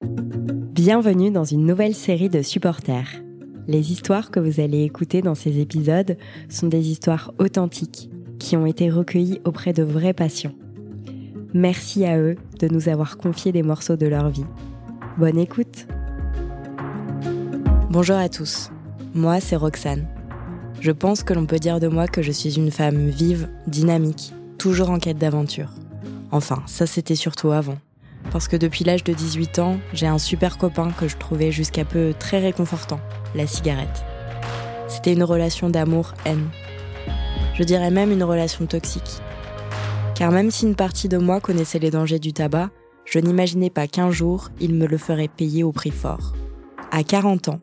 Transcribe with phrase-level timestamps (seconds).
[0.00, 3.08] Bienvenue dans une nouvelle série de supporters.
[3.66, 6.16] Les histoires que vous allez écouter dans ces épisodes
[6.48, 8.08] sont des histoires authentiques
[8.38, 10.54] qui ont été recueillies auprès de vrais patients.
[11.52, 14.46] Merci à eux de nous avoir confié des morceaux de leur vie.
[15.18, 15.88] Bonne écoute
[17.90, 18.70] Bonjour à tous,
[19.14, 20.06] moi c'est Roxane.
[20.80, 24.32] Je pense que l'on peut dire de moi que je suis une femme vive, dynamique,
[24.58, 25.74] toujours en quête d'aventure.
[26.30, 27.78] Enfin, ça c'était surtout avant.
[28.30, 31.84] Parce que depuis l'âge de 18 ans, j'ai un super copain que je trouvais jusqu'à
[31.84, 33.00] peu très réconfortant,
[33.34, 34.04] la cigarette.
[34.88, 36.48] C'était une relation d'amour-haine.
[37.54, 39.20] Je dirais même une relation toxique.
[40.14, 42.70] Car même si une partie de moi connaissait les dangers du tabac,
[43.04, 46.34] je n'imaginais pas qu'un jour, il me le ferait payer au prix fort.
[46.90, 47.60] À 40 ans,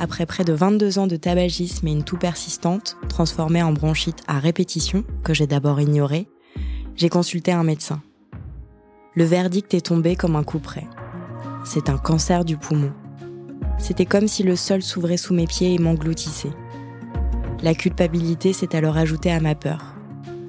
[0.00, 4.38] après près de 22 ans de tabagisme et une toux persistante, transformée en bronchite à
[4.38, 6.28] répétition, que j'ai d'abord ignorée,
[6.96, 8.02] j'ai consulté un médecin.
[9.14, 10.86] Le verdict est tombé comme un coup près.
[11.66, 12.92] C'est un cancer du poumon.
[13.78, 16.52] C'était comme si le sol s'ouvrait sous mes pieds et m'engloutissait.
[17.62, 19.94] La culpabilité s'est alors ajoutée à ma peur.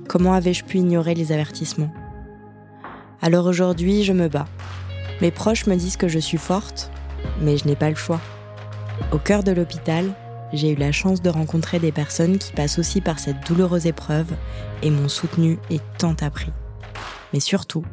[0.07, 1.91] Comment avais-je pu ignorer les avertissements?
[3.21, 4.47] Alors aujourd'hui, je me bats.
[5.21, 6.89] Mes proches me disent que je suis forte,
[7.41, 8.21] mais je n'ai pas le choix.
[9.11, 10.13] Au cœur de l'hôpital,
[10.53, 14.31] j'ai eu la chance de rencontrer des personnes qui passent aussi par cette douloureuse épreuve
[14.83, 16.53] et m'ont soutenu et tant appris.
[17.33, 17.83] Mais surtout,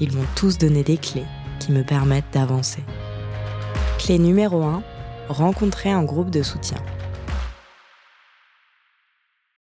[0.00, 1.26] ils m'ont tous donné des clés
[1.60, 2.82] qui me permettent d'avancer.
[3.98, 4.82] Clé numéro 1,
[5.28, 6.78] rencontrer un groupe de soutien.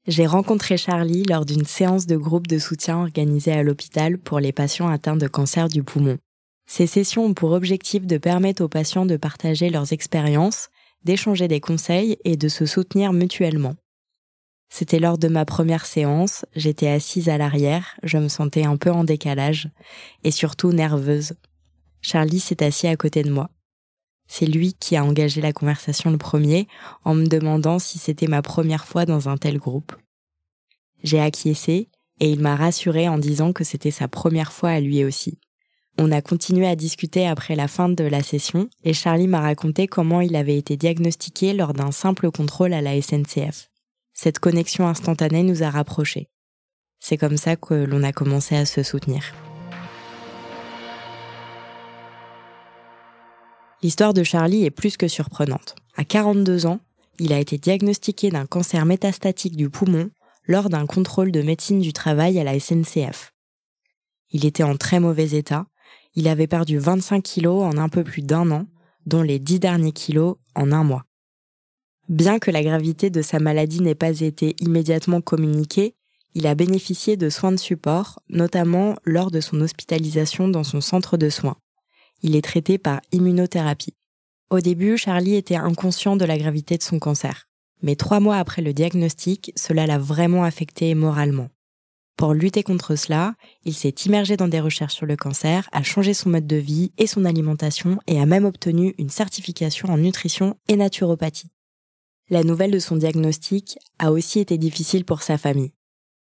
[0.06, 4.53] J'ai rencontré Charlie lors d'une séance de groupe de soutien organisée à l'hôpital pour les
[4.53, 6.19] patients atteints de cancer du poumon.
[6.67, 10.69] Ces sessions ont pour objectif de permettre aux patients de partager leurs expériences,
[11.05, 13.75] d'échanger des conseils et de se soutenir mutuellement.
[14.73, 18.93] C'était lors de ma première séance, j'étais assise à l'arrière, je me sentais un peu
[18.93, 19.69] en décalage
[20.23, 21.35] et surtout nerveuse.
[22.01, 23.51] Charlie s'est assis à côté de moi.
[24.29, 26.69] C'est lui qui a engagé la conversation le premier
[27.05, 29.93] en me demandant si c'était ma première fois dans un tel groupe.
[31.03, 31.89] J'ai acquiescé
[32.20, 35.41] et il m'a rassuré en disant que c'était sa première fois à lui aussi.
[35.98, 39.89] On a continué à discuter après la fin de la session et Charlie m'a raconté
[39.89, 43.70] comment il avait été diagnostiqué lors d'un simple contrôle à la SNCF
[44.23, 46.29] cette connexion instantanée nous a rapprochés.
[46.98, 49.23] C'est comme ça que l'on a commencé à se soutenir.
[53.83, 55.75] L'histoire de Charlie est plus que surprenante.
[55.97, 56.80] À 42 ans,
[57.19, 60.11] il a été diagnostiqué d'un cancer métastatique du poumon
[60.47, 63.33] lors d'un contrôle de médecine du travail à la SNCF.
[64.33, 65.64] Il était en très mauvais état,
[66.14, 68.67] il avait perdu 25 kilos en un peu plus d'un an,
[69.07, 71.07] dont les 10 derniers kilos en un mois.
[72.11, 75.95] Bien que la gravité de sa maladie n'ait pas été immédiatement communiquée,
[76.35, 81.17] il a bénéficié de soins de support, notamment lors de son hospitalisation dans son centre
[81.17, 81.57] de soins.
[82.25, 83.95] Il est traité par immunothérapie.
[84.51, 87.47] Au début, Charlie était inconscient de la gravité de son cancer.
[87.81, 91.48] Mais trois mois après le diagnostic, cela l'a vraiment affecté moralement.
[92.17, 96.13] Pour lutter contre cela, il s'est immergé dans des recherches sur le cancer, a changé
[96.13, 100.57] son mode de vie et son alimentation et a même obtenu une certification en nutrition
[100.67, 101.53] et naturopathie.
[102.30, 105.73] La nouvelle de son diagnostic a aussi été difficile pour sa famille.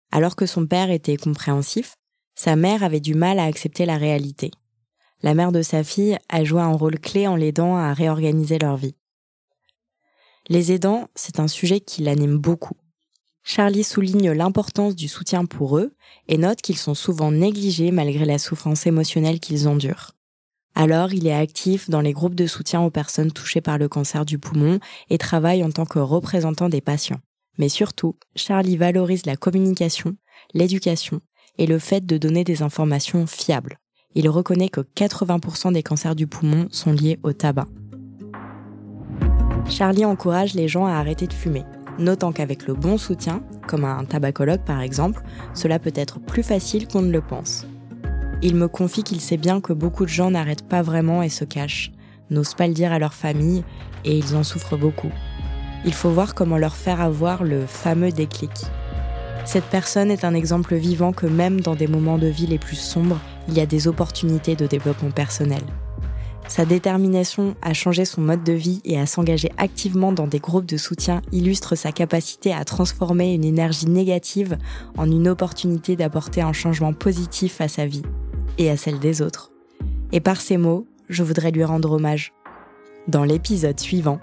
[0.09, 1.95] Alors que son père était compréhensif,
[2.33, 4.51] sa mère avait du mal à accepter la réalité.
[5.21, 8.77] La mère de sa fille a joué un rôle clé en l'aidant à réorganiser leur
[8.77, 8.95] vie.
[10.47, 12.77] Les aidants, c'est un sujet qui l'anime beaucoup.
[13.43, 15.93] Charlie souligne l'importance du soutien pour eux
[16.29, 20.16] et note qu'ils sont souvent négligés malgré la souffrance émotionnelle qu'ils endurent.
[20.79, 24.25] Alors, il est actif dans les groupes de soutien aux personnes touchées par le cancer
[24.25, 24.77] du poumon
[25.09, 27.19] et travaille en tant que représentant des patients.
[27.57, 30.15] Mais surtout, Charlie valorise la communication,
[30.53, 31.19] l'éducation
[31.57, 33.79] et le fait de donner des informations fiables.
[34.13, 37.65] Il reconnaît que 80% des cancers du poumon sont liés au tabac.
[39.67, 41.63] Charlie encourage les gens à arrêter de fumer,
[41.97, 45.23] notant qu'avec le bon soutien, comme un tabacologue par exemple,
[45.55, 47.65] cela peut être plus facile qu'on ne le pense.
[48.43, 51.43] Il me confie qu'il sait bien que beaucoup de gens n'arrêtent pas vraiment et se
[51.43, 51.91] cachent,
[52.29, 53.63] n'osent pas le dire à leur famille
[54.05, 55.11] et ils en souffrent beaucoup.
[55.85, 58.51] Il faut voir comment leur faire avoir le fameux déclic.
[59.43, 62.75] Cette personne est un exemple vivant que même dans des moments de vie les plus
[62.75, 65.61] sombres, il y a des opportunités de développement personnel.
[66.47, 70.65] Sa détermination à changer son mode de vie et à s'engager activement dans des groupes
[70.65, 74.57] de soutien illustre sa capacité à transformer une énergie négative
[74.95, 78.03] en une opportunité d'apporter un changement positif à sa vie
[78.57, 79.51] et à celle des autres.
[80.11, 82.33] Et par ces mots, je voudrais lui rendre hommage.
[83.07, 84.19] Dans l'épisode suivant,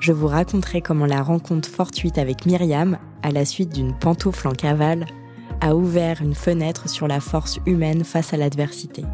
[0.00, 4.52] je vous raconterai comment la rencontre fortuite avec Myriam, à la suite d'une pantoufle en
[4.52, 5.06] cavale,
[5.60, 9.04] a ouvert une fenêtre sur la force humaine face à l'adversité.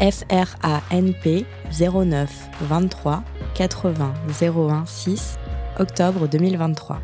[0.00, 1.44] FRANP
[1.78, 3.22] 09 23
[3.54, 5.38] 80 01 6
[5.78, 7.00] octobre 2023.